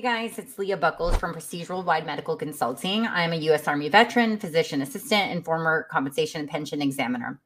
Hey 0.00 0.28
guys, 0.28 0.38
it's 0.38 0.58
Leah 0.58 0.78
Bucholz 0.78 1.20
from 1.20 1.34
Prestige 1.34 1.68
Worldwide 1.68 2.06
Medical 2.06 2.34
Consulting. 2.34 3.06
I'm 3.06 3.34
a 3.34 3.36
U.S. 3.36 3.68
Army 3.68 3.90
veteran, 3.90 4.38
physician 4.38 4.80
assistant, 4.80 5.30
and 5.30 5.44
former 5.44 5.86
compensation 5.90 6.40
and 6.40 6.48
pension 6.48 6.80
examiner. 6.80 7.38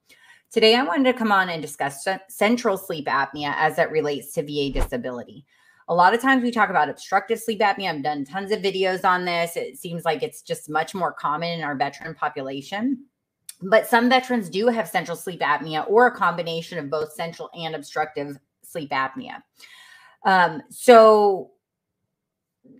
Today, 0.53 0.77
I 0.77 0.85
wanted 0.85 1.11
to 1.11 1.19
come 1.19 1.33
on 1.33 1.49
and 1.49 1.61
discuss 1.61 2.07
central 2.29 2.77
sleep 2.77 3.07
apnea 3.07 3.55
as 3.57 3.81
it 3.81 3.91
relates 3.91 4.33
to 4.35 4.43
VA 4.43 4.71
disability. 4.73 5.45
A 5.89 5.95
lot 5.97 6.15
of 6.15 6.23
times 6.23 6.45
we 6.45 6.53
talk 6.53 6.71
about 6.71 6.89
obstructive 6.89 7.41
sleep 7.41 7.59
apnea. 7.59 7.93
I've 7.93 8.05
done 8.05 8.25
tons 8.25 8.53
of 8.53 8.63
videos 8.63 9.05
on 9.05 9.25
this. 9.25 9.57
It 9.57 9.77
seems 9.77 10.05
like 10.05 10.23
it's 10.23 10.41
just 10.41 10.71
much 10.71 10.95
more 10.95 11.13
common 11.13 11.59
in 11.59 11.65
our 11.65 11.75
veteran 11.75 12.15
population. 12.15 13.05
But 13.63 13.89
some 13.89 14.09
veterans 14.09 14.49
do 14.49 14.69
have 14.69 14.87
central 14.87 15.17
sleep 15.17 15.41
apnea 15.41 15.91
or 15.91 16.07
a 16.07 16.17
combination 16.17 16.79
of 16.79 16.89
both 16.89 17.15
central 17.15 17.51
and 17.53 17.75
obstructive 17.75 18.39
sleep 18.63 18.91
apnea. 18.91 19.43
Um, 20.25 20.63
so, 20.71 21.51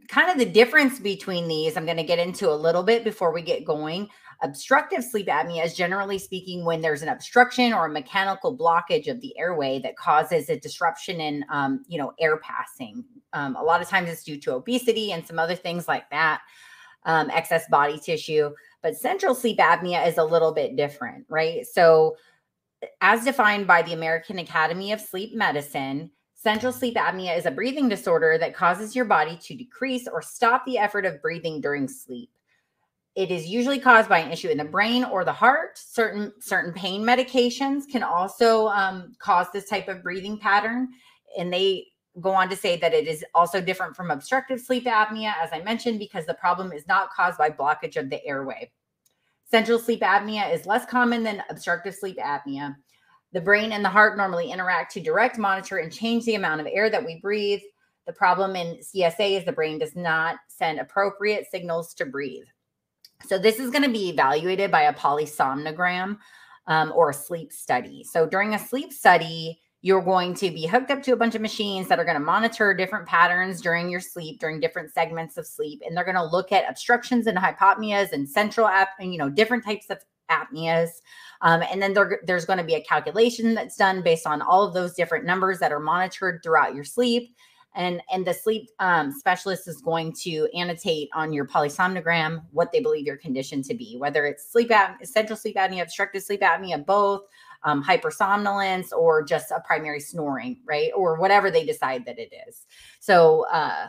kind 0.09 0.31
of 0.31 0.39
the 0.39 0.45
difference 0.45 0.99
between 0.99 1.49
these, 1.49 1.77
I'm 1.77 1.85
going 1.85 1.97
to 1.97 2.03
get 2.03 2.19
into 2.19 2.51
a 2.51 2.55
little 2.55 2.83
bit 2.83 3.05
before 3.05 3.33
we 3.33 3.43
get 3.43 3.65
going. 3.65 4.09
Obstructive 4.43 5.05
sleep 5.05 5.29
apnea 5.29 5.65
is 5.65 5.75
generally 5.75 6.19
speaking 6.19 6.65
when 6.65 6.81
there's 6.81 7.03
an 7.03 7.09
obstruction 7.09 7.73
or 7.73 7.87
a 7.87 7.91
mechanical 7.91 8.57
blockage 8.57 9.09
of 9.09 9.21
the 9.21 9.37
airway 9.39 9.79
that 9.79 9.97
causes 9.97 10.51
a 10.51 10.59
disruption 10.59 11.21
in, 11.21 11.45
um, 11.51 11.85
you 11.89 11.99
know, 11.99 12.13
air 12.21 12.37
passing. 12.39 13.05
Um, 13.33 13.57
a 13.57 13.63
lot 13.63 13.81
of 13.81 13.89
times 13.89 14.11
it's 14.11 14.25
due 14.25 14.39
to 14.41 14.55
obesity 14.55 15.13
and 15.13 15.27
some 15.27 15.39
other 15.39 15.55
things 15.55 15.89
like 15.89 16.11
that, 16.11 16.43
um, 17.05 17.31
excess 17.31 17.69
body 17.69 17.99
tissue. 17.99 18.51
But 18.83 18.97
central 18.97 19.35
sleep 19.35 19.59
apnea 19.59 20.07
is 20.07 20.19
a 20.19 20.25
little 20.25 20.53
bit 20.53 20.77
different, 20.77 21.25
right? 21.29 21.65
So, 21.67 22.17
as 23.01 23.25
defined 23.25 23.67
by 23.67 23.81
the 23.81 23.95
American 23.95 24.39
Academy 24.39 24.93
of 24.93 25.01
Sleep 25.01 25.35
Medicine, 25.35 26.11
central 26.45 26.75
sleep 26.75 26.95
apnea 26.95 27.37
is 27.37 27.47
a 27.47 27.51
breathing 27.51 27.89
disorder 27.89 28.37
that 28.37 28.55
causes 28.55 28.95
your 28.95 29.07
body 29.07 29.35
to 29.39 29.55
decrease 29.55 30.07
or 30.07 30.21
stop 30.21 30.63
the 30.67 30.77
effort 30.77 31.07
of 31.07 31.23
breathing 31.23 31.59
during 31.59 31.89
sleep. 31.89 32.29
It 33.15 33.31
is 33.31 33.47
usually 33.47 33.79
caused 33.79 34.11
by 34.11 34.19
an 34.19 34.31
issue 34.31 34.51
in 34.51 34.59
the 34.59 34.65
brain 34.65 35.05
or 35.05 35.25
the 35.25 35.33
heart. 35.33 35.79
Certain 35.79 36.33
certain 36.41 36.75
pain 36.75 37.03
medications 37.03 37.89
can 37.91 38.03
also 38.03 38.67
um, 38.69 39.17
cause 39.19 39.47
this 39.53 39.71
type 39.71 39.89
of 39.89 40.03
breathing 40.03 40.39
pattern, 40.39 40.89
and 41.39 41.51
they 41.51 41.87
go 42.21 42.33
on 42.33 42.51
to 42.51 42.57
say 42.57 42.77
that 42.77 42.93
it 42.93 43.09
is 43.09 43.25
also 43.35 43.61
different 43.61 43.97
from 43.97 44.11
obstructive 44.11 44.61
sleep 44.61 44.85
apnea, 44.85 45.33
as 45.43 45.49
I 45.51 45.63
mentioned, 45.63 45.99
because 45.99 46.27
the 46.27 46.35
problem 46.35 46.73
is 46.73 46.87
not 46.87 47.11
caused 47.11 47.39
by 47.39 47.49
blockage 47.49 47.97
of 47.97 48.11
the 48.11 48.25
airway. 48.27 48.71
Central 49.51 49.79
sleep 49.79 50.01
apnea 50.01 50.53
is 50.53 50.67
less 50.67 50.85
common 50.85 51.23
than 51.23 51.43
obstructive 51.49 51.95
sleep 51.95 52.19
apnea. 52.19 52.77
The 53.35 53.41
brain 53.41 53.73
and 53.73 53.85
the 53.85 53.91
heart 53.91 54.17
normally 54.17 54.53
interact 54.53 54.93
to 54.93 55.01
direct, 55.01 55.39
monitor, 55.39 55.79
and 55.79 55.93
change 55.93 56.25
the 56.25 56.37
amount 56.37 56.61
of 56.61 56.69
air 56.71 56.89
that 56.89 57.05
we 57.05 57.19
breathe. 57.21 57.61
The 58.07 58.13
problem 58.13 58.55
in 58.55 58.79
CSA 58.79 59.39
is 59.39 59.45
the 59.45 59.51
brain 59.51 59.81
does 59.81 59.97
not 59.97 60.37
send 60.47 60.79
appropriate 60.79 61.51
signals 61.51 61.95
to 61.95 62.07
breathe. 62.07 62.45
So, 63.27 63.37
this 63.37 63.59
is 63.59 63.71
going 63.71 63.83
to 63.83 63.91
be 63.91 64.09
evaluated 64.09 64.71
by 64.71 64.83
a 64.83 64.95
polysomnogram 64.95 66.19
um, 66.69 66.93
or 66.95 67.11
a 67.11 67.15
sleep 67.15 67.53
study. 67.53 68.05
So, 68.05 68.25
during 68.25 68.55
a 68.55 68.59
sleep 68.59 68.93
study, 68.93 69.61
you're 69.83 70.01
going 70.01 70.35
to 70.35 70.51
be 70.51 70.67
hooked 70.67 70.93
up 70.93 71.03
to 71.03 71.13
a 71.13 71.17
bunch 71.17 71.35
of 71.35 71.43
machines 71.43 71.89
that 71.89 71.99
are 71.99 72.05
going 72.05 72.19
to 72.19 72.25
monitor 72.25 72.73
different 72.73 73.07
patterns 73.09 73.61
during 73.61 73.91
your 73.91 74.01
sleep, 74.01 74.39
during 74.39 74.61
different 74.61 74.93
segments 74.93 75.37
of 75.37 75.47
sleep. 75.47 75.83
And 75.85 75.97
they're 75.97 76.05
going 76.05 76.15
to 76.15 76.25
look 76.25 76.53
at 76.53 76.71
obstructions 76.71 77.27
and 77.27 77.37
hypopneas 77.37 78.13
and 78.13 78.29
central 78.29 78.69
app, 78.69 78.91
you 79.01 79.19
know, 79.19 79.29
different 79.29 79.65
types 79.65 79.91
of 79.91 79.99
apneas. 80.31 80.89
Um, 81.41 81.63
and 81.71 81.83
then 81.83 81.95
there, 81.95 82.21
there's 82.27 82.47
going 82.47 82.59
to 82.59 82.65
be 82.65 82.75
a 82.75 82.83
calculation 82.83 83.55
that's 83.55 83.77
done 83.77 84.03
based 84.03 84.27
on 84.27 84.43
all 84.43 84.63
of 84.63 84.75
those 84.75 84.95
different 84.95 85.25
numbers 85.25 85.59
that 85.59 85.73
are 85.73 85.81
monitored 85.81 86.41
throughout 86.43 86.75
your 86.75 86.85
sleep. 86.85 87.35
And, 87.77 88.01
and 88.13 88.25
the 88.25 88.33
sleep 88.33 88.69
um, 88.79 89.11
specialist 89.11 89.67
is 89.67 89.83
going 89.83 90.13
to 90.23 90.49
annotate 90.57 91.09
on 91.13 91.33
your 91.33 91.45
polysomnogram 91.45 92.45
what 92.53 92.71
they 92.71 92.79
believe 92.79 93.05
your 93.05 93.17
condition 93.17 93.63
to 93.65 93.75
be, 93.75 93.97
whether 93.99 94.27
it's 94.27 94.51
sleep 94.51 94.71
apnea, 94.71 95.05
central 95.05 95.37
sleep 95.37 95.57
apnea, 95.57 95.83
obstructive 95.83 96.23
sleep 96.23 96.41
apnea, 96.41 96.87
both, 96.87 97.23
um, 97.65 97.83
hypersomnolence 97.83 98.93
or 98.93 99.25
just 99.25 99.51
a 99.51 99.61
primary 99.67 99.99
snoring, 99.99 100.61
right? 100.67 100.91
Or 100.95 101.19
whatever 101.19 101.51
they 101.51 101.65
decide 101.65 102.05
that 102.07 102.19
it 102.19 102.33
is. 102.47 102.67
So, 103.01 103.47
uh, 103.51 103.89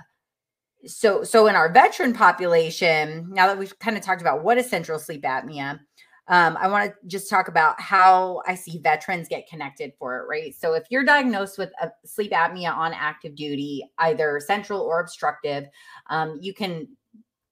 so, 0.87 1.23
so 1.23 1.47
in 1.47 1.55
our 1.55 1.71
veteran 1.71 2.13
population, 2.13 3.27
now 3.31 3.47
that 3.47 3.57
we've 3.57 3.77
kind 3.79 3.97
of 3.97 4.03
talked 4.03 4.21
about 4.21 4.43
what 4.43 4.57
is 4.57 4.69
central 4.69 4.99
sleep 4.99 5.23
apnea, 5.23 5.79
um, 6.27 6.57
I 6.59 6.67
want 6.67 6.91
to 6.91 7.07
just 7.07 7.29
talk 7.29 7.47
about 7.47 7.79
how 7.79 8.41
I 8.47 8.55
see 8.55 8.79
veterans 8.79 9.27
get 9.27 9.47
connected 9.47 9.93
for 9.99 10.19
it, 10.19 10.27
right? 10.27 10.55
So, 10.55 10.73
if 10.73 10.83
you're 10.89 11.03
diagnosed 11.03 11.57
with 11.57 11.71
a 11.81 11.91
sleep 12.05 12.31
apnea 12.31 12.75
on 12.75 12.93
active 12.93 13.35
duty, 13.35 13.83
either 13.99 14.39
central 14.39 14.81
or 14.81 14.99
obstructive, 14.99 15.67
um, 16.09 16.39
you 16.41 16.53
can 16.53 16.87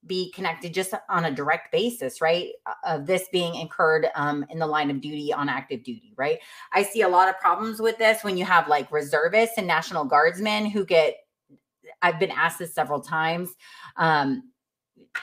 be 0.06 0.30
connected 0.32 0.74
just 0.74 0.92
on 1.08 1.24
a 1.26 1.30
direct 1.30 1.72
basis, 1.72 2.20
right? 2.20 2.48
Of 2.84 3.06
this 3.06 3.26
being 3.32 3.54
incurred 3.54 4.08
um, 4.14 4.44
in 4.50 4.58
the 4.58 4.66
line 4.66 4.90
of 4.90 5.00
duty 5.00 5.32
on 5.32 5.48
active 5.48 5.82
duty, 5.82 6.12
right? 6.16 6.38
I 6.72 6.82
see 6.82 7.02
a 7.02 7.08
lot 7.08 7.28
of 7.28 7.38
problems 7.38 7.80
with 7.80 7.96
this 7.98 8.22
when 8.22 8.36
you 8.36 8.44
have 8.44 8.68
like 8.68 8.90
reservists 8.92 9.56
and 9.56 9.66
National 9.66 10.04
Guardsmen 10.04 10.66
who 10.66 10.84
get, 10.84 11.16
I've 12.02 12.20
been 12.20 12.30
asked 12.30 12.58
this 12.58 12.74
several 12.74 13.00
times. 13.00 13.50
Um, 13.96 14.50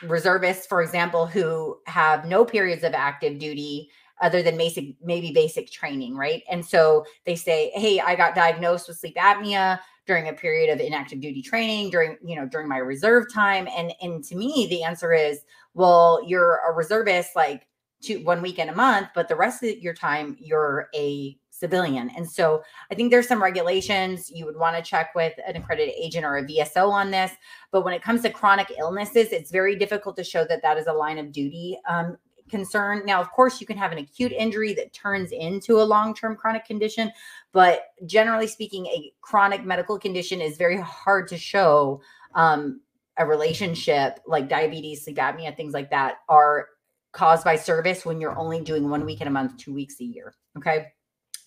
reservists, 0.04 0.66
for 0.66 0.82
example, 0.82 1.26
who 1.26 1.78
have 1.88 2.26
no 2.26 2.46
periods 2.46 2.84
of 2.84 2.94
active 2.94 3.40
duty 3.40 3.90
other 4.22 4.44
than 4.44 4.58
basic, 4.58 4.96
maybe 5.04 5.32
basic 5.32 5.72
training, 5.72 6.16
right? 6.16 6.44
And 6.50 6.66
so 6.66 7.06
they 7.26 7.36
say, 7.36 7.72
Hey, 7.74 8.00
I 8.00 8.16
got 8.16 8.36
diagnosed 8.36 8.88
with 8.88 8.98
sleep 8.98 9.16
apnea 9.16 9.80
during 10.08 10.30
a 10.30 10.34
period 10.34 10.70
of 10.70 10.80
inactive 10.80 11.22
duty 11.22 11.42
training 11.42 11.90
during 11.90 12.18
you 12.24 12.36
know 12.36 12.46
during 12.46 12.68
my 12.68 12.78
reserve 12.78 13.32
time 13.32 13.68
and 13.78 13.94
and 14.02 14.24
to 14.24 14.36
me 14.36 14.68
the 14.70 14.84
answer 14.84 15.14
is 15.14 15.42
well 15.74 16.22
you're 16.28 16.60
a 16.68 16.74
reservist 16.74 17.36
like 17.36 17.68
two 18.02 18.24
one 18.24 18.42
weekend 18.42 18.70
a 18.70 18.76
month 18.76 19.08
but 19.14 19.28
the 19.28 19.36
rest 19.36 19.64
of 19.64 19.78
your 19.78 19.94
time 19.94 20.36
you're 20.40 20.90
a 20.96 21.38
civilian 21.62 22.10
and 22.18 22.30
so 22.30 22.62
i 22.92 22.96
think 22.96 23.12
there's 23.12 23.28
some 23.28 23.42
regulations 23.42 24.32
you 24.32 24.46
would 24.46 24.58
want 24.58 24.76
to 24.76 24.82
check 24.82 25.14
with 25.14 25.34
an 25.48 25.56
accredited 25.56 25.94
agent 25.96 26.26
or 26.26 26.38
a 26.38 26.44
vso 26.44 26.90
on 26.90 27.12
this 27.12 27.32
but 27.72 27.86
when 27.86 27.94
it 27.94 28.02
comes 28.02 28.22
to 28.24 28.30
chronic 28.30 28.72
illnesses 28.80 29.32
it's 29.32 29.52
very 29.52 29.76
difficult 29.76 30.16
to 30.16 30.24
show 30.24 30.44
that 30.44 30.62
that 30.64 30.78
is 30.78 30.88
a 30.88 30.94
line 30.94 31.20
of 31.20 31.32
duty 31.32 31.78
um, 31.88 32.18
concern. 32.50 33.04
Now, 33.06 33.22
of 33.22 33.32
course, 33.32 33.62
you 33.62 33.66
can 33.66 33.78
have 33.78 33.94
an 33.94 33.98
acute 33.98 34.34
injury 34.34 34.74
that 34.74 34.92
turns 34.92 35.32
into 35.32 35.82
a 35.82 35.84
long 35.84 36.14
term 36.14 36.36
chronic 36.36 36.66
condition, 36.66 37.10
but 37.54 37.86
generally 38.06 38.46
speaking, 38.46 38.86
a 38.88 39.14
chronic 39.22 39.64
medical 39.64 39.98
condition 39.98 40.42
is 40.42 40.58
very 40.58 40.78
hard 40.78 41.30
to 41.30 41.38
show. 41.38 42.02
Um, 42.36 42.82
a 43.18 43.26
relationship 43.26 44.20
like 44.26 44.48
diabetes, 44.48 45.04
sleep 45.04 45.18
apnea, 45.18 45.56
things 45.56 45.74
like 45.74 45.90
that 45.92 46.20
are 46.30 46.70
caused 47.12 47.44
by 47.44 47.56
service 47.56 48.06
when 48.06 48.22
you're 48.22 48.38
only 48.38 48.62
doing 48.62 48.90
one 48.90 49.06
week 49.06 49.22
in 49.22 49.28
a 49.28 49.32
month, 49.32 49.58
two 49.58 49.74
weeks 49.74 50.00
a 50.00 50.06
year. 50.06 50.34
Okay. 50.58 50.88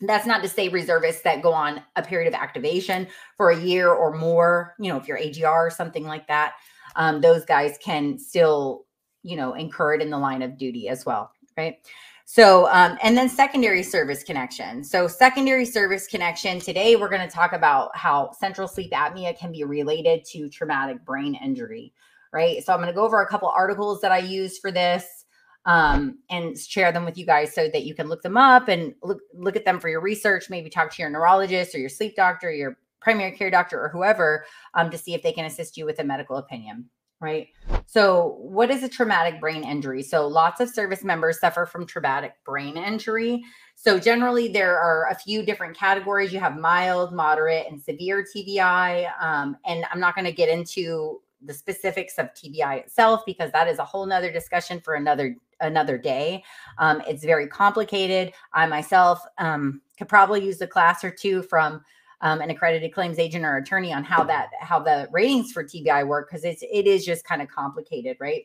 That's 0.01 0.27
not 0.27 0.43
to 0.43 0.49
say 0.49 0.69
reservists 0.69 1.23
that 1.23 1.43
go 1.43 1.53
on 1.53 1.83
a 1.97 2.03
period 2.03 2.33
of 2.33 2.35
activation 2.35 3.07
for 3.37 3.51
a 3.51 3.59
year 3.59 3.91
or 3.91 4.17
more, 4.17 4.75
you 4.79 4.91
know, 4.91 4.99
if 4.99 5.07
you're 5.07 5.19
AGR 5.19 5.67
or 5.67 5.71
something 5.71 6.05
like 6.05 6.27
that, 6.29 6.55
um, 6.97 7.21
those 7.21 7.45
guys 7.45 7.79
can 7.83 8.19
still 8.19 8.87
you 9.25 9.37
know, 9.37 9.55
incurred 9.55 10.01
in 10.01 10.11
the 10.11 10.19
line 10.19 10.43
of 10.43 10.57
duty 10.57 10.89
as 10.89 11.05
well, 11.05 11.33
right? 11.57 11.79
So, 12.27 12.69
um, 12.69 12.97
and 13.03 13.17
then 13.17 13.29
secondary 13.29 13.83
service 13.83 14.23
connection. 14.23 14.85
So, 14.85 15.09
secondary 15.09 15.65
service 15.65 16.07
connection, 16.07 16.61
today 16.61 16.95
we're 16.95 17.09
going 17.09 17.27
to 17.27 17.35
talk 17.35 17.53
about 17.53 17.95
how 17.97 18.31
central 18.39 18.69
sleep 18.69 18.93
apnea 18.93 19.37
can 19.37 19.51
be 19.51 19.65
related 19.65 20.25
to 20.27 20.49
traumatic 20.49 21.05
brain 21.05 21.35
injury, 21.35 21.93
right? 22.33 22.63
So, 22.65 22.73
I'm 22.73 22.79
going 22.79 22.89
to 22.89 22.95
go 22.95 23.05
over 23.05 23.21
a 23.21 23.27
couple 23.27 23.49
articles 23.49 24.01
that 24.03 24.13
I 24.13 24.19
use 24.19 24.59
for 24.59 24.71
this 24.71 25.24
um, 25.67 26.19
and 26.31 26.59
share 26.59 26.93
them 26.93 27.05
with 27.05 27.17
you 27.17 27.27
guys 27.27 27.55
so 27.55 27.69
that 27.69 27.85
you 27.85 27.95
can 27.95 28.09
look 28.09 28.23
them 28.23 28.37
up 28.37 28.69
and 28.69 28.95
look, 29.03 29.21
look 29.33 29.57
at 29.57 29.65
them 29.65 29.81
for 29.81 29.89
your 29.89 30.01
research. 30.01 30.51
Maybe 30.51 30.71
talk 30.71 30.93
to 30.95 31.03
your 31.03 31.11
neurologist 31.11 31.75
or 31.75 31.79
your 31.79 31.89
sleep 31.89 32.17
doctor, 32.17 32.53
your 32.53 32.79
primary 33.01 33.33
care 33.33 33.51
doctor, 33.51 33.81
or 33.81 33.89
whoever 33.89 34.45
um, 34.75 34.91
to 34.91 34.99
see 34.99 35.15
if 35.15 35.23
they 35.23 35.33
can 35.33 35.45
assist 35.45 35.77
you 35.77 35.85
with 35.85 35.99
a 35.99 36.05
medical 36.05 36.37
opinion 36.37 36.91
right? 37.25 37.49
So, 37.87 38.37
what 38.39 38.71
is 38.71 38.83
a 38.83 38.89
traumatic 38.89 39.41
brain 39.41 39.65
injury? 39.65 40.03
So, 40.03 40.27
lots 40.27 40.61
of 40.61 40.69
service 40.69 41.03
members 41.03 41.41
suffer 41.41 41.67
from 41.67 41.87
traumatic 41.87 42.35
brain 42.45 42.77
injury. 42.77 43.43
So, 43.75 43.99
generally, 43.99 44.49
there 44.49 44.79
are 44.79 45.09
a 45.11 45.15
few 45.15 45.43
different 45.43 45.77
categories. 45.77 46.33
You 46.33 46.41
have 46.41 46.59
mild, 46.59 47.13
moderate, 47.13 47.67
and 47.69 47.81
severe 47.81 48.25
TBI. 48.25 49.11
Um, 49.21 49.57
and 49.65 49.85
I'm 49.91 50.01
not 50.01 50.15
going 50.15 50.27
to 50.27 50.33
get 50.33 50.49
into 50.49 51.21
the 51.43 51.55
specifics 51.55 52.19
of 52.19 52.29
TBI 52.35 52.81
itself 52.81 53.23
because 53.27 53.51
that 53.53 53.69
is 53.69 53.79
a 53.79 53.85
whole 53.85 54.07
nother 54.07 54.33
discussion 54.33 54.81
for 54.81 54.95
another 54.95 55.37
another 55.65 55.99
day. 55.99 56.43
Um, 56.79 57.03
it's 57.07 57.25
very 57.25 57.47
complicated. 57.47 58.33
I 58.53 58.67
myself 58.67 59.21
um, 59.39 59.81
could 59.99 60.09
probably 60.09 60.45
use 60.45 60.61
a 60.61 60.67
class 60.67 61.05
or 61.05 61.11
two 61.11 61.43
from 61.43 61.83
um, 62.21 62.41
an 62.41 62.51
accredited 62.51 62.93
claims 62.93 63.19
agent 63.19 63.45
or 63.45 63.57
attorney 63.57 63.93
on 63.93 64.05
how 64.05 64.25
that 64.25 64.51
how 64.61 64.79
the 64.79 65.09
ratings 65.13 65.53
for 65.53 65.63
TBI 65.63 66.07
work 66.07 66.29
because 66.29 66.45
it's 66.45 66.63
it 66.63 66.87
is 66.87 67.05
just 67.05 67.25
kind 67.25 67.43
of 67.43 67.49
complicated, 67.49 68.17
right? 68.21 68.45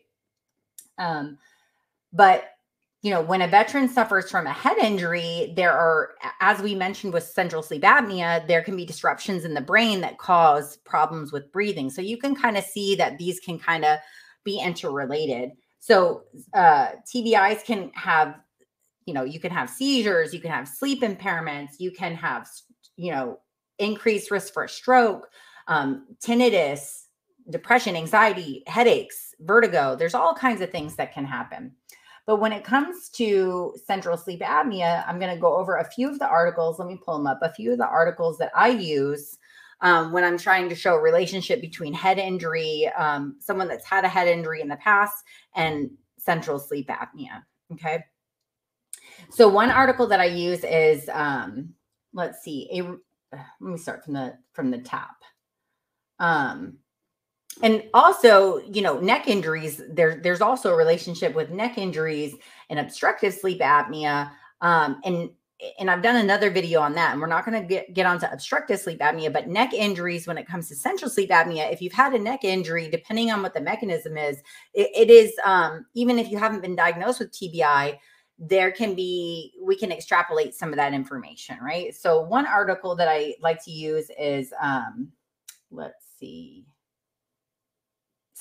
Um, 0.98 1.38
but 2.12 2.51
you 3.01 3.12
know, 3.12 3.21
when 3.21 3.42
a 3.42 3.48
veteran 3.48 3.88
suffers 3.88 4.30
from 4.30 4.45
a 4.45 4.51
head 4.51 4.77
injury, 4.77 5.54
there 5.56 5.71
are, 5.71 6.16
as 6.42 6.62
we 6.62 6.75
mentioned 6.75 7.13
with 7.13 7.24
central 7.24 7.63
sleep 7.63 7.83
apnea, 7.83 8.45
there 8.45 8.62
can 8.62 8.75
be 8.75 8.86
disruptions 8.86 9.45
in 9.45 9.54
the 9.54 9.62
brain 9.62 10.01
that 10.01 10.18
cause 10.18 10.77
problems 10.77 11.31
with 11.31 11.50
breathing. 11.54 11.89
So 11.89 12.01
you 12.01 12.18
can 12.18 12.36
kind 12.36 12.57
of 12.57 12.66
see 12.66 12.95
that 12.95 13.18
these 13.18 13.39
can 13.39 13.57
kind 13.57 13.86
of 13.86 14.00
be 14.44 14.60
interrelated. 14.60 15.51
So 15.80 16.24
uh, 16.54 16.90
TBIs 17.14 17.64
can 17.64 17.92
have, 17.96 18.36
you 19.06 19.14
know, 19.14 19.24
you 19.24 19.40
can 19.40 19.52
have 19.52 19.70
seizures, 19.70 20.34
you 20.34 20.40
can 20.40 20.52
have 20.52 20.68
sleep 20.68 21.02
impairments, 21.02 21.80
you 21.80 21.92
can 21.92 22.16
have, 22.16 22.48
you 22.96 23.12
know, 23.12 23.40
increased 23.80 24.30
risk 24.30 24.54
for 24.54 24.66
a 24.66 24.70
stroke, 24.70 25.30
um, 25.68 26.06
tinnitus, 26.22 27.06
depression, 27.50 27.96
anxiety, 27.96 28.64
headaches, 28.68 29.34
vertigo. 29.40 29.96
There's 29.96 30.14
all 30.14 30.36
kinds 30.36 30.62
of 30.62 30.70
things 30.70 30.96
that 30.96 31.14
can 31.14 31.26
happen. 31.26 31.74
But 32.26 32.38
when 32.40 32.52
it 32.52 32.64
comes 32.64 33.10
to 33.14 33.76
central 33.88 34.16
sleep 34.16 34.42
apnea, 34.42 35.04
I'm 35.08 35.18
going 35.18 35.34
to 35.34 35.42
go 35.42 35.56
over 35.56 35.78
a 35.78 35.90
few 35.90 36.10
of 36.10 36.20
the 36.20 36.28
articles. 36.28 36.78
Let 36.78 36.88
me 36.88 37.00
pull 37.04 37.18
them 37.18 37.26
up. 37.26 37.40
A 37.42 37.52
few 37.52 37.72
of 37.72 37.80
the 37.80 37.88
articles 37.88 38.38
that 38.38 38.52
I 38.56 38.68
use 38.68 39.40
um, 39.81 40.12
when 40.12 40.24
I'm 40.24 40.38
trying 40.38 40.70
to 40.70 40.76
show 40.76 40.96
a 40.96 41.02
relationship 41.02 41.62
between 41.62 41.94
head 41.94 42.18
injury, 42.18 42.90
um, 42.98 43.38
someone 43.40 43.68
that's 43.68 43.86
had 43.86 44.06
a 44.06 44.10
head 44.10 44.28
injury 44.28 44.62
in 44.62 44.68
the 44.68 44.76
past, 44.78 45.24
and 45.56 45.90
central 46.18 46.60
sleep 46.60 46.90
apnea. 46.90 47.44
Okay. 47.74 48.04
So 49.30 49.48
one 49.48 49.70
article 49.70 50.08
that 50.08 50.20
I 50.20 50.26
use 50.26 50.64
is, 50.64 51.10
um, 51.14 51.74
let's 52.14 52.42
see, 52.44 52.70
a, 52.74 52.81
let 53.31 53.72
me 53.72 53.78
start 53.78 54.04
from 54.04 54.14
the 54.14 54.38
from 54.54 54.72
the 54.72 54.80
top. 54.80 55.16
Um, 56.20 56.80
and 57.62 57.84
also 57.94 58.60
you 58.72 58.81
know 58.81 59.00
neck 59.00 59.28
injuries 59.28 59.81
there 59.90 60.20
there's 60.22 60.42
also 60.42 60.72
a 60.72 60.76
relationship 60.76 61.34
with 61.34 61.50
neck 61.50 61.78
injuries 61.78 62.36
and 62.70 62.80
obstructive 62.80 63.34
sleep 63.34 63.60
apnea 63.60 64.31
um, 64.62 65.00
and 65.04 65.30
and 65.78 65.92
I've 65.92 66.02
done 66.02 66.16
another 66.16 66.50
video 66.50 66.80
on 66.80 66.94
that, 66.94 67.12
and 67.12 67.20
we're 67.20 67.28
not 67.28 67.46
going 67.46 67.62
to 67.62 67.68
get, 67.68 67.94
get 67.94 68.06
onto 68.06 68.26
obstructive 68.28 68.80
sleep 68.80 69.00
apnea, 69.00 69.32
but 69.32 69.48
neck 69.48 69.74
injuries 69.74 70.26
when 70.26 70.38
it 70.38 70.48
comes 70.48 70.70
to 70.70 70.76
central 70.76 71.10
sleep 71.10 71.30
apnea, 71.30 71.72
if 71.72 71.82
you've 71.82 71.94
had 71.94 72.14
a 72.14 72.20
neck 72.20 72.44
injury, 72.44 72.90
depending 72.90 73.32
on 73.32 73.42
what 73.42 73.54
the 73.54 73.62
mechanism 73.62 74.18
is, 74.18 74.38
it, 74.74 74.90
it 74.96 75.10
is, 75.10 75.34
um, 75.44 75.86
even 75.96 76.18
if 76.18 76.30
you 76.30 76.38
haven't 76.38 76.62
been 76.62 76.76
diagnosed 76.76 77.20
with 77.20 77.32
TBI, 77.32 77.98
there 78.38 78.72
can 78.72 78.96
be, 78.96 79.54
we 79.62 79.76
can 79.76 79.92
extrapolate 79.92 80.56
some 80.56 80.70
of 80.70 80.78
that 80.78 80.94
information, 80.94 81.58
right? 81.62 81.94
So, 81.94 82.22
one 82.22 82.48
article 82.48 82.96
that 82.96 83.10
I 83.10 83.36
like 83.42 83.64
to 83.66 83.72
use 83.72 84.10
is, 84.18 84.54
um, 84.62 85.12
let's 85.72 86.06
see, 86.18 86.66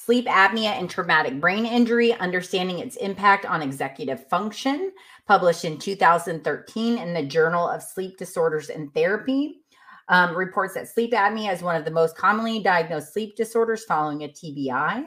Sleep 0.08 0.26
Apnea 0.26 0.70
and 0.70 0.88
Traumatic 0.88 1.38
Brain 1.38 1.66
Injury 1.66 2.14
Understanding 2.14 2.78
Its 2.78 2.96
Impact 2.96 3.44
on 3.44 3.60
Executive 3.60 4.26
Function, 4.28 4.92
published 5.28 5.66
in 5.66 5.78
2013 5.78 6.98
in 6.98 7.14
the 7.14 7.22
Journal 7.22 7.68
of 7.68 7.82
Sleep 7.82 8.16
Disorders 8.16 8.70
and 8.70 8.92
Therapy. 8.94 9.60
Um, 10.08 10.34
reports 10.34 10.72
that 10.72 10.88
sleep 10.88 11.12
apnea 11.12 11.52
is 11.52 11.60
one 11.60 11.76
of 11.76 11.84
the 11.84 11.90
most 11.90 12.16
commonly 12.16 12.62
diagnosed 12.62 13.12
sleep 13.12 13.36
disorders 13.36 13.84
following 13.84 14.24
a 14.24 14.28
TBI. 14.28 15.04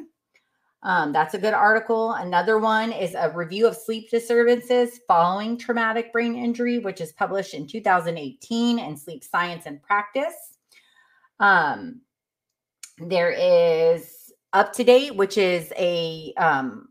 Um, 0.84 1.12
that's 1.12 1.34
a 1.34 1.40
good 1.40 1.56
article. 1.56 2.14
Another 2.14 2.60
one 2.60 2.92
is 2.92 3.16
a 3.16 3.32
review 3.32 3.68
of 3.68 3.76
sleep 3.76 4.12
disturbances 4.12 5.00
following 5.08 5.58
traumatic 5.58 6.14
brain 6.14 6.36
injury, 6.36 6.78
which 6.78 7.02
is 7.02 7.12
published 7.14 7.56
in 7.56 7.66
2018 7.66 8.78
in 8.78 8.98
Sleep 8.98 9.24
Science 9.24 9.66
and 9.66 9.82
Practice. 9.82 10.58
Um, 11.40 12.02
there 13.00 13.32
is 13.32 14.32
UpToDate, 14.54 15.16
which 15.16 15.40
is 15.40 15.74
a 15.78 16.34
um, 16.38 16.90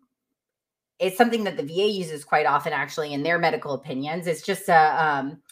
it's 1.00 1.16
something 1.16 1.44
that 1.44 1.56
the 1.56 1.62
VA 1.62 1.88
uses 1.88 2.24
quite 2.24 2.46
often, 2.46 2.72
actually, 2.72 3.14
in 3.14 3.22
their 3.22 3.38
medical 3.38 3.72
opinions. 3.72 4.26
It's 4.26 4.42
just 4.42 4.68
a 4.68 5.04
um, 5.04 5.42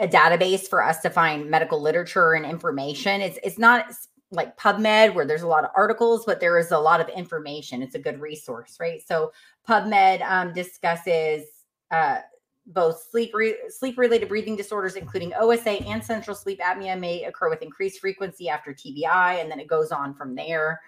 a 0.00 0.08
database 0.08 0.68
for 0.68 0.82
us 0.82 1.00
to 1.00 1.10
find 1.10 1.48
medical 1.48 1.80
literature 1.80 2.32
and 2.34 2.44
information. 2.44 3.20
It's 3.20 3.38
it's 3.42 3.58
not 3.58 3.86
like 4.32 4.58
PubMed 4.58 5.14
where 5.14 5.26
there's 5.26 5.42
a 5.42 5.46
lot 5.46 5.64
of 5.64 5.70
articles, 5.76 6.24
but 6.26 6.40
there 6.40 6.58
is 6.58 6.72
a 6.72 6.78
lot 6.78 7.00
of 7.00 7.08
information. 7.10 7.82
It's 7.82 7.94
a 7.94 7.98
good 7.98 8.20
resource, 8.20 8.78
right? 8.80 9.00
So 9.06 9.32
PubMed 9.68 10.22
um, 10.22 10.52
discusses 10.52 11.44
uh, 11.90 12.20
both 12.66 13.06
sleep 13.10 13.32
re- 13.34 13.58
sleep 13.68 13.98
related 13.98 14.28
breathing 14.28 14.56
disorders, 14.56 14.96
including 14.96 15.32
OSA 15.38 15.82
and 15.86 16.02
central 16.02 16.34
sleep 16.34 16.60
apnea, 16.60 16.98
may 16.98 17.24
occur 17.24 17.50
with 17.50 17.62
increased 17.62 18.00
frequency 18.00 18.48
after 18.48 18.72
TBI, 18.72 19.40
and 19.40 19.50
then 19.50 19.60
it 19.60 19.68
goes 19.68 19.92
on 19.92 20.14
from 20.14 20.34
there. 20.34 20.80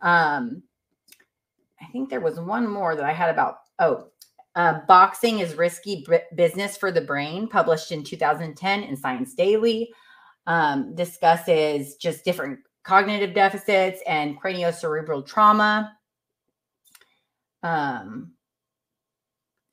Um, 0.00 0.62
I 1.80 1.86
think 1.86 2.08
there 2.08 2.20
was 2.20 2.38
one 2.38 2.68
more 2.68 2.96
that 2.96 3.04
I 3.04 3.12
had 3.12 3.30
about, 3.30 3.56
oh, 3.78 4.08
uh, 4.54 4.80
Boxing 4.86 5.40
is 5.40 5.56
Risky 5.56 6.04
B- 6.08 6.18
Business 6.34 6.76
for 6.76 6.92
the 6.92 7.00
Brain, 7.00 7.48
published 7.48 7.90
in 7.90 8.04
2010 8.04 8.82
in 8.84 8.96
Science 8.96 9.34
Daily, 9.34 9.92
um, 10.46 10.94
discusses 10.94 11.96
just 11.96 12.24
different 12.24 12.60
cognitive 12.84 13.34
deficits 13.34 14.00
and 14.06 14.40
craniocerebral 14.40 15.26
trauma. 15.26 15.96
Um, 17.62 18.32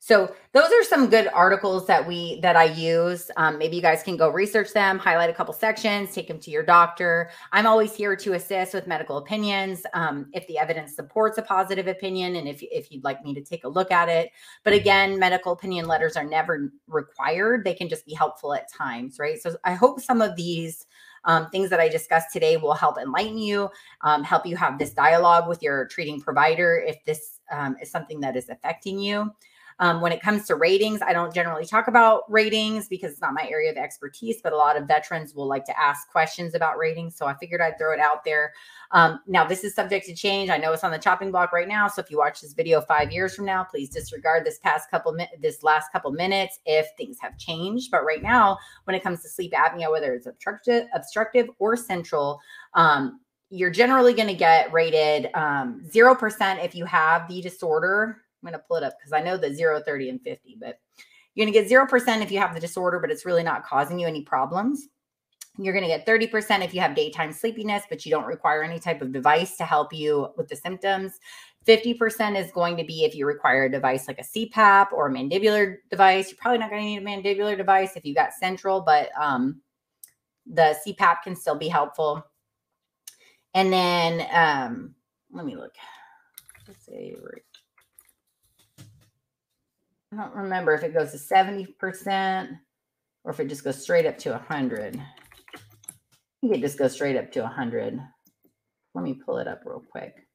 so 0.04 0.34
those 0.52 0.72
are 0.72 0.82
some 0.82 1.08
good 1.08 1.28
articles 1.28 1.86
that 1.86 2.04
we 2.04 2.40
that 2.40 2.56
I 2.56 2.64
use. 2.64 3.30
Um, 3.36 3.56
maybe 3.56 3.76
you 3.76 3.82
guys 3.82 4.02
can 4.02 4.16
go 4.16 4.30
research 4.30 4.72
them, 4.72 4.98
highlight 4.98 5.30
a 5.30 5.32
couple 5.32 5.54
sections, 5.54 6.12
take 6.12 6.26
them 6.26 6.40
to 6.40 6.50
your 6.50 6.64
doctor. 6.64 7.30
I'm 7.52 7.68
always 7.68 7.94
here 7.94 8.16
to 8.16 8.32
assist 8.32 8.74
with 8.74 8.88
medical 8.88 9.18
opinions 9.18 9.86
um, 9.94 10.26
if 10.32 10.44
the 10.48 10.58
evidence 10.58 10.96
supports 10.96 11.38
a 11.38 11.42
positive 11.42 11.86
opinion, 11.86 12.34
and 12.34 12.48
if 12.48 12.60
if 12.62 12.90
you'd 12.90 13.04
like 13.04 13.22
me 13.22 13.32
to 13.32 13.42
take 13.42 13.62
a 13.62 13.68
look 13.68 13.92
at 13.92 14.08
it. 14.08 14.32
But 14.64 14.72
again, 14.72 15.20
medical 15.20 15.52
opinion 15.52 15.86
letters 15.86 16.16
are 16.16 16.24
never 16.24 16.72
required; 16.88 17.64
they 17.64 17.74
can 17.74 17.88
just 17.88 18.04
be 18.04 18.12
helpful 18.12 18.54
at 18.54 18.72
times, 18.72 19.20
right? 19.20 19.40
So 19.40 19.54
I 19.62 19.74
hope 19.74 20.00
some 20.00 20.20
of 20.20 20.34
these. 20.34 20.84
Um, 21.24 21.48
things 21.50 21.70
that 21.70 21.78
I 21.78 21.88
discussed 21.88 22.32
today 22.32 22.56
will 22.56 22.74
help 22.74 22.98
enlighten 22.98 23.38
you, 23.38 23.70
um, 24.00 24.24
help 24.24 24.44
you 24.44 24.56
have 24.56 24.76
this 24.76 24.92
dialogue 24.92 25.46
with 25.46 25.62
your 25.62 25.86
treating 25.86 26.20
provider 26.20 26.82
if 26.84 26.96
this 27.04 27.38
um, 27.52 27.76
is 27.80 27.92
something 27.92 28.18
that 28.22 28.34
is 28.34 28.48
affecting 28.48 28.98
you. 28.98 29.30
Um, 29.82 30.00
when 30.00 30.12
it 30.12 30.22
comes 30.22 30.46
to 30.46 30.54
ratings, 30.54 31.02
I 31.02 31.12
don't 31.12 31.34
generally 31.34 31.66
talk 31.66 31.88
about 31.88 32.30
ratings 32.30 32.86
because 32.86 33.10
it's 33.10 33.20
not 33.20 33.34
my 33.34 33.48
area 33.50 33.68
of 33.68 33.76
expertise, 33.76 34.36
but 34.40 34.52
a 34.52 34.56
lot 34.56 34.76
of 34.76 34.86
veterans 34.86 35.34
will 35.34 35.48
like 35.48 35.64
to 35.64 35.76
ask 35.76 36.08
questions 36.08 36.54
about 36.54 36.78
ratings. 36.78 37.16
So 37.16 37.26
I 37.26 37.34
figured 37.34 37.60
I'd 37.60 37.78
throw 37.78 37.92
it 37.92 37.98
out 37.98 38.22
there. 38.24 38.52
Um, 38.92 39.18
now, 39.26 39.44
this 39.44 39.64
is 39.64 39.74
subject 39.74 40.06
to 40.06 40.14
change. 40.14 40.50
I 40.50 40.56
know 40.56 40.72
it's 40.72 40.84
on 40.84 40.92
the 40.92 40.98
chopping 40.98 41.32
block 41.32 41.52
right 41.52 41.66
now. 41.66 41.88
So 41.88 42.00
if 42.00 42.12
you 42.12 42.18
watch 42.18 42.42
this 42.42 42.52
video 42.52 42.80
five 42.80 43.10
years 43.10 43.34
from 43.34 43.44
now, 43.44 43.64
please 43.64 43.88
disregard 43.88 44.46
this 44.46 44.60
past 44.60 44.88
couple, 44.88 45.14
mi- 45.14 45.26
this 45.40 45.64
last 45.64 45.90
couple 45.90 46.12
minutes 46.12 46.60
if 46.64 46.86
things 46.96 47.18
have 47.20 47.36
changed. 47.36 47.90
But 47.90 48.04
right 48.04 48.22
now, 48.22 48.58
when 48.84 48.94
it 48.94 49.02
comes 49.02 49.20
to 49.22 49.28
sleep 49.28 49.50
apnea, 49.50 49.90
whether 49.90 50.14
it's 50.14 50.28
obstructive, 50.28 50.86
obstructive 50.94 51.48
or 51.58 51.76
central, 51.76 52.40
um, 52.74 53.18
you're 53.50 53.68
generally 53.68 54.14
going 54.14 54.28
to 54.28 54.34
get 54.34 54.72
rated 54.72 55.28
um, 55.34 55.82
0% 55.92 56.64
if 56.64 56.76
you 56.76 56.84
have 56.84 57.26
the 57.26 57.42
disorder 57.42 58.22
I'm 58.42 58.50
going 58.50 58.58
to 58.58 58.64
pull 58.66 58.76
it 58.76 58.82
up 58.82 58.94
because 58.98 59.12
I 59.12 59.22
know 59.22 59.36
the 59.36 59.54
0, 59.54 59.82
30, 59.84 60.08
and 60.10 60.22
50, 60.22 60.56
but 60.60 60.78
you're 61.34 61.46
going 61.46 61.52
to 61.52 61.58
get 61.58 61.70
0% 61.70 62.22
if 62.22 62.30
you 62.30 62.38
have 62.38 62.54
the 62.54 62.60
disorder, 62.60 62.98
but 62.98 63.10
it's 63.10 63.24
really 63.24 63.42
not 63.42 63.64
causing 63.64 63.98
you 63.98 64.06
any 64.06 64.22
problems. 64.22 64.88
You're 65.58 65.74
going 65.74 65.84
to 65.84 65.88
get 65.88 66.06
30% 66.06 66.64
if 66.64 66.74
you 66.74 66.80
have 66.80 66.94
daytime 66.94 67.32
sleepiness, 67.32 67.84
but 67.88 68.04
you 68.04 68.10
don't 68.10 68.24
require 68.26 68.62
any 68.62 68.78
type 68.78 69.02
of 69.02 69.12
device 69.12 69.56
to 69.58 69.64
help 69.64 69.92
you 69.92 70.28
with 70.36 70.48
the 70.48 70.56
symptoms. 70.56 71.20
50% 71.66 72.36
is 72.36 72.50
going 72.52 72.76
to 72.76 72.84
be 72.84 73.04
if 73.04 73.14
you 73.14 73.26
require 73.26 73.64
a 73.64 73.70
device 73.70 74.08
like 74.08 74.18
a 74.18 74.22
CPAP 74.22 74.92
or 74.92 75.08
a 75.08 75.12
mandibular 75.12 75.76
device. 75.90 76.30
You're 76.30 76.38
probably 76.38 76.58
not 76.58 76.70
going 76.70 76.82
to 76.82 76.88
need 76.88 76.98
a 76.98 77.36
mandibular 77.36 77.56
device 77.56 77.96
if 77.96 78.04
you 78.04 78.14
got 78.14 78.32
central, 78.32 78.80
but 78.80 79.10
um, 79.18 79.60
the 80.46 80.76
CPAP 80.86 81.22
can 81.22 81.36
still 81.36 81.56
be 81.56 81.68
helpful. 81.68 82.24
And 83.54 83.72
then 83.72 84.26
um, 84.32 84.94
let 85.30 85.44
me 85.44 85.54
look. 85.54 85.74
Let's 86.66 86.88
right 86.88 87.42
I 90.12 90.16
don't 90.16 90.34
remember 90.34 90.74
if 90.74 90.82
it 90.82 90.92
goes 90.92 91.12
to 91.12 91.18
70% 91.18 92.58
or 93.24 93.32
if 93.32 93.40
it 93.40 93.48
just 93.48 93.64
goes 93.64 93.82
straight 93.82 94.04
up 94.04 94.18
to 94.18 94.32
100. 94.32 94.96
I 94.96 95.00
think 96.40 96.54
it 96.54 96.60
just 96.60 96.78
goes 96.78 96.92
straight 96.92 97.16
up 97.16 97.32
to 97.32 97.42
100. 97.42 97.98
Let 98.94 99.04
me 99.04 99.14
pull 99.14 99.38
it 99.38 99.48
up 99.48 99.62
real 99.64 99.82
quick. 99.90 100.26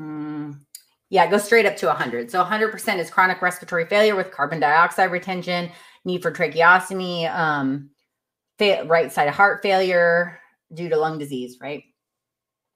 Mm, 0.00 0.60
yeah, 1.08 1.24
it 1.24 1.30
goes 1.30 1.44
straight 1.44 1.66
up 1.66 1.76
to 1.78 1.86
100. 1.86 2.30
So 2.30 2.44
100% 2.44 2.98
is 2.98 3.10
chronic 3.10 3.42
respiratory 3.42 3.86
failure 3.86 4.14
with 4.14 4.30
carbon 4.30 4.60
dioxide 4.60 5.10
retention, 5.10 5.70
need 6.04 6.22
for 6.22 6.30
tracheostomy, 6.30 7.28
um, 7.34 7.90
right 8.60 9.10
side 9.10 9.28
of 9.28 9.34
heart 9.34 9.60
failure 9.62 10.38
due 10.72 10.88
to 10.88 10.96
lung 10.96 11.18
disease, 11.18 11.58
right? 11.60 11.82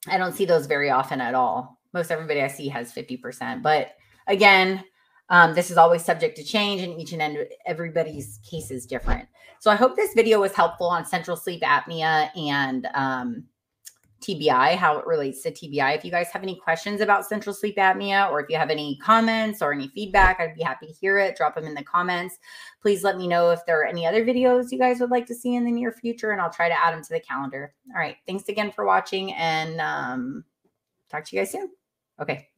I 0.09 0.19
don't 0.19 0.35
see 0.35 0.47
those 0.47 0.67
very 0.67 0.91
often 0.91 1.21
at 1.21 1.35
all. 1.35 1.79
Most 1.93 2.11
everybody 2.11 2.43
I 2.43 2.49
see 2.49 2.69
has 2.69 2.93
50%, 2.93 3.63
but 3.63 3.93
Again, 4.27 4.85
um, 5.29 5.55
this 5.55 5.71
is 5.71 5.77
always 5.77 6.05
subject 6.05 6.37
to 6.37 6.45
change, 6.45 6.83
and 6.83 6.99
each 7.01 7.13
and 7.13 7.23
every 7.23 7.49
everybody's 7.67 8.41
case 8.49 8.71
is 8.71 8.87
different. 8.87 9.27
So 9.59 9.71
I 9.71 9.77
hope 9.77 9.97
this 9.97 10.13
video 10.15 10.41
was 10.41 10.53
helpful 10.53 10.87
on 10.87 11.07
central 11.07 11.37
sleep 11.37 11.63
apnea 11.63 12.29
and 12.37 12.87
um, 12.95 13.45
TBI, 14.25 14.77
how 14.77 14.99
it 14.99 15.07
relates 15.07 15.43
to 15.43 15.51
TBI. 15.51 15.97
If 15.97 16.05
you 16.05 16.11
guys 16.11 16.29
have 16.29 16.43
any 16.43 16.57
questions 16.57 17.01
about 17.01 17.27
central 17.27 17.55
sleep 17.55 17.77
apnea 17.77 18.31
or 18.31 18.41
if 18.41 18.49
you 18.49 18.57
have 18.57 18.71
any 18.71 18.97
comments 18.99 19.63
or 19.63 19.73
any 19.73 19.89
feedback, 19.89 20.41
I'd 20.41 20.55
be 20.55 20.63
happy 20.63 20.87
to 20.87 20.93
hear 20.93 21.19
it. 21.19 21.37
Drop 21.37 21.55
them 21.55 21.65
in 21.65 21.75
the 21.75 21.85
comments. 21.85 22.39
Please 22.81 23.03
let 23.03 23.17
me 23.17 23.29
know 23.29 23.51
if 23.51 23.65
there 23.67 23.81
are 23.81 23.87
any 23.87 24.07
other 24.07 24.25
videos 24.25 24.73
you 24.73 24.79
guys 24.79 25.01
would 25.01 25.11
like 25.11 25.27
to 25.27 25.35
see 25.35 25.55
in 25.55 25.65
the 25.65 25.71
near 25.71 25.93
future, 25.93 26.33
and 26.33 26.41
I'll 26.41 26.51
try 26.51 26.69
to 26.69 26.79
add 26.79 26.93
them 26.93 27.03
to 27.03 27.13
the 27.13 27.21
calendar. 27.21 27.75
All 27.95 28.01
right. 28.01 28.17
Thanks 28.27 28.49
again 28.49 28.73
for 28.73 28.85
watching, 28.85 29.33
and 29.35 29.81
um, 29.81 30.45
talk 31.11 31.25
to 31.25 31.37
you 31.37 31.43
guys 31.43 31.53
soon. 31.53 31.71
Okay. 32.21 32.49